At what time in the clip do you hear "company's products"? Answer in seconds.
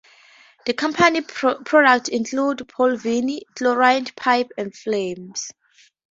0.73-2.09